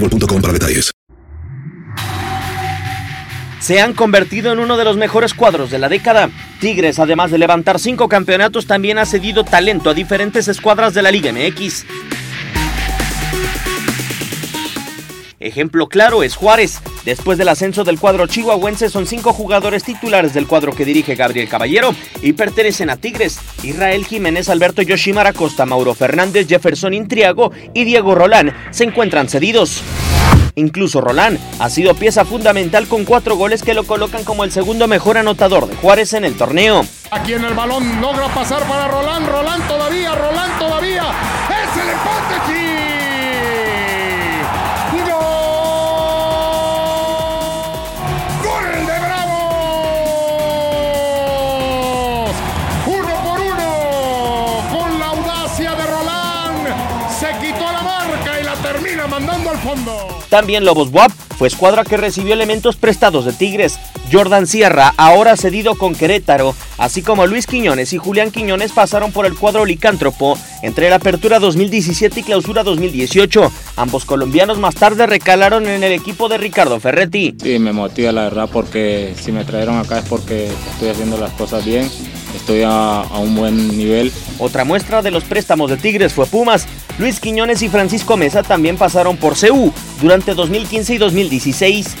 para 0.00 0.52
detalles. 0.52 0.92
se 3.66 3.80
han 3.80 3.94
convertido 3.94 4.52
en 4.52 4.60
uno 4.60 4.76
de 4.76 4.84
los 4.84 4.96
mejores 4.96 5.34
cuadros 5.34 5.72
de 5.72 5.80
la 5.80 5.88
década. 5.88 6.30
Tigres, 6.60 7.00
además 7.00 7.32
de 7.32 7.38
levantar 7.38 7.80
cinco 7.80 8.08
campeonatos, 8.08 8.68
también 8.68 8.96
ha 8.96 9.06
cedido 9.06 9.42
talento 9.42 9.90
a 9.90 9.94
diferentes 9.94 10.46
escuadras 10.46 10.94
de 10.94 11.02
la 11.02 11.10
Liga 11.10 11.32
MX. 11.32 11.84
Ejemplo 15.46 15.88
claro 15.88 16.22
es 16.22 16.36
Juárez. 16.36 16.80
Después 17.04 17.38
del 17.38 17.48
ascenso 17.48 17.84
del 17.84 17.98
cuadro 17.98 18.26
chihuahuense 18.26 18.90
son 18.90 19.06
cinco 19.06 19.32
jugadores 19.32 19.84
titulares 19.84 20.34
del 20.34 20.46
cuadro 20.46 20.72
que 20.72 20.84
dirige 20.84 21.14
Gabriel 21.14 21.48
Caballero 21.48 21.94
y 22.20 22.32
pertenecen 22.32 22.90
a 22.90 22.96
Tigres. 22.96 23.38
Israel 23.62 24.04
Jiménez, 24.04 24.48
Alberto 24.48 24.82
Yoshimara 24.82 25.32
Costa, 25.32 25.66
Mauro 25.66 25.94
Fernández, 25.94 26.48
Jefferson 26.48 26.94
Intriago 26.94 27.52
y 27.74 27.84
Diego 27.84 28.14
Rolán 28.14 28.54
se 28.70 28.84
encuentran 28.84 29.28
cedidos. 29.28 29.82
Incluso 30.56 31.02
Rolán 31.02 31.38
ha 31.58 31.68
sido 31.68 31.94
pieza 31.94 32.24
fundamental 32.24 32.88
con 32.88 33.04
cuatro 33.04 33.36
goles 33.36 33.62
que 33.62 33.74
lo 33.74 33.84
colocan 33.84 34.24
como 34.24 34.42
el 34.42 34.50
segundo 34.50 34.88
mejor 34.88 35.18
anotador 35.18 35.68
de 35.68 35.76
Juárez 35.76 36.14
en 36.14 36.24
el 36.24 36.34
torneo. 36.34 36.86
Aquí 37.10 37.34
en 37.34 37.44
el 37.44 37.54
balón 37.54 38.00
logra 38.00 38.28
pasar 38.28 38.62
para 38.66 38.88
Rolán, 38.88 39.26
Rolán 39.26 39.68
todavía, 39.68 40.14
Rolán 40.14 40.58
todavía. 40.58 41.04
Es 41.50 41.82
el 41.82 41.88
empate, 41.90 42.34
sí. 42.46 42.95
Quitó 57.46 57.72
la 57.72 57.82
marca 57.82 58.40
y 58.40 58.44
la 58.44 58.54
termina 58.54 59.06
mandando 59.06 59.50
al 59.50 59.58
fondo. 59.58 60.08
También 60.28 60.64
Lobos 60.64 60.88
WAP 60.92 61.12
fue 61.38 61.48
escuadra 61.48 61.84
que 61.84 61.96
recibió 61.96 62.34
elementos 62.34 62.76
prestados 62.76 63.24
de 63.24 63.32
Tigres. 63.32 63.78
Jordan 64.10 64.46
Sierra, 64.46 64.94
ahora 64.96 65.36
cedido 65.36 65.74
con 65.74 65.94
Querétaro, 65.94 66.54
así 66.78 67.02
como 67.02 67.26
Luis 67.26 67.46
Quiñones 67.46 67.92
y 67.92 67.98
Julián 67.98 68.30
Quiñones 68.30 68.70
pasaron 68.72 69.10
por 69.10 69.26
el 69.26 69.34
cuadro 69.34 69.64
licántropo 69.64 70.38
entre 70.62 70.88
la 70.90 70.96
apertura 70.96 71.40
2017 71.40 72.20
y 72.20 72.22
clausura 72.22 72.62
2018. 72.62 73.52
Ambos 73.76 74.04
colombianos 74.04 74.58
más 74.58 74.76
tarde 74.76 75.06
recalaron 75.06 75.66
en 75.66 75.82
el 75.82 75.92
equipo 75.92 76.28
de 76.28 76.38
Ricardo 76.38 76.78
Ferretti. 76.78 77.36
Sí, 77.42 77.58
me 77.58 77.72
motiva 77.72 78.12
la 78.12 78.22
verdad 78.24 78.48
porque 78.52 79.14
si 79.20 79.32
me 79.32 79.44
trajeron 79.44 79.78
acá 79.78 79.98
es 79.98 80.08
porque 80.08 80.46
estoy 80.72 80.88
haciendo 80.88 81.18
las 81.18 81.32
cosas 81.32 81.64
bien, 81.64 81.90
estoy 82.34 82.62
a, 82.62 83.00
a 83.02 83.18
un 83.18 83.34
buen 83.34 83.76
nivel. 83.76 84.12
Otra 84.38 84.64
muestra 84.64 85.02
de 85.02 85.10
los 85.10 85.24
préstamos 85.24 85.68
de 85.68 85.76
Tigres 85.76 86.12
fue 86.12 86.26
Pumas. 86.26 86.66
Luis 86.98 87.20
Quiñones 87.20 87.62
y 87.62 87.68
Francisco 87.68 88.16
Mesa 88.16 88.42
también 88.42 88.78
pasaron 88.78 89.18
por 89.18 89.34
CU 89.38 89.72
durante 90.00 90.34
2015 90.34 90.94
y 90.94 90.98
2016. 90.98 91.96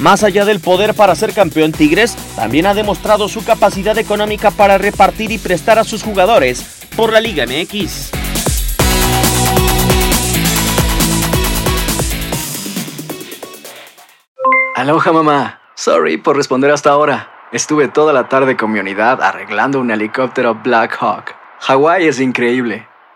Más 0.00 0.22
allá 0.22 0.44
del 0.44 0.60
poder 0.60 0.94
para 0.94 1.14
ser 1.14 1.34
campeón, 1.34 1.72
Tigres 1.72 2.16
también 2.36 2.66
ha 2.66 2.74
demostrado 2.74 3.28
su 3.28 3.44
capacidad 3.44 3.98
económica 3.98 4.50
para 4.50 4.78
repartir 4.78 5.30
y 5.32 5.38
prestar 5.38 5.78
a 5.78 5.84
sus 5.84 6.02
jugadores 6.02 6.86
por 6.96 7.12
la 7.12 7.20
Liga 7.20 7.44
MX. 7.46 8.12
Aloha 14.74 15.12
mamá. 15.12 15.60
Sorry 15.74 16.16
por 16.16 16.36
responder 16.36 16.70
hasta 16.70 16.90
ahora. 16.90 17.30
Estuve 17.52 17.88
toda 17.88 18.12
la 18.12 18.28
tarde 18.28 18.56
con 18.56 18.70
mi 18.70 18.78
unidad 18.78 19.22
arreglando 19.22 19.80
un 19.80 19.90
helicóptero 19.90 20.54
Black 20.54 20.96
Hawk. 21.00 21.34
Hawái 21.60 22.06
es 22.06 22.20
increíble. 22.20 22.86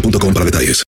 boostmobile.com 0.00 0.34
para 0.34 0.44
detalles. 0.44 0.82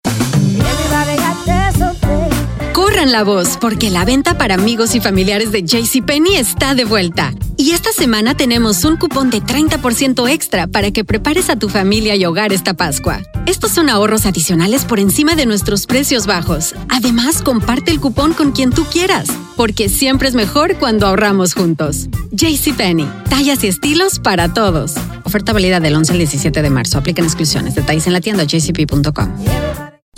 Corran 2.73 3.11
la 3.11 3.23
voz, 3.23 3.57
porque 3.59 3.89
la 3.89 4.05
venta 4.05 4.37
para 4.37 4.55
amigos 4.55 4.93
y 4.95 5.01
familiares 5.01 5.51
de 5.51 5.63
JCPenney 5.63 6.35
está 6.35 6.75
de 6.75 6.85
vuelta. 6.85 7.33
Y 7.57 7.71
esta 7.71 7.91
semana 7.91 8.37
tenemos 8.37 8.83
un 8.85 8.97
cupón 8.97 9.31
de 9.31 9.41
30% 9.41 10.29
extra 10.29 10.67
para 10.67 10.91
que 10.91 11.03
prepares 11.03 11.49
a 11.49 11.55
tu 11.55 11.69
familia 11.69 12.15
y 12.15 12.25
hogar 12.25 12.53
esta 12.53 12.75
Pascua. 12.75 13.21
Estos 13.47 13.71
son 13.71 13.89
ahorros 13.89 14.27
adicionales 14.27 14.85
por 14.85 14.99
encima 14.99 15.35
de 15.35 15.47
nuestros 15.47 15.87
precios 15.87 16.27
bajos. 16.27 16.75
Además, 16.89 17.41
comparte 17.41 17.91
el 17.91 17.99
cupón 17.99 18.33
con 18.33 18.51
quien 18.51 18.69
tú 18.69 18.85
quieras, 18.85 19.27
porque 19.57 19.89
siempre 19.89 20.29
es 20.29 20.35
mejor 20.35 20.77
cuando 20.77 21.07
ahorramos 21.07 21.53
juntos. 21.53 22.07
JCPenney, 22.31 23.09
tallas 23.29 23.63
y 23.63 23.67
estilos 23.67 24.19
para 24.19 24.53
todos. 24.53 24.93
Oferta 25.23 25.51
válida 25.51 25.81
del 25.81 25.95
11 25.95 26.13
al 26.13 26.17
17 26.19 26.61
de 26.61 26.69
marzo. 26.69 26.99
Aplican 26.99 27.25
exclusiones. 27.25 27.75
Detalles 27.75 28.07
en 28.07 28.13
la 28.13 28.21
tienda 28.21 28.45
jcp.com. 28.45 29.33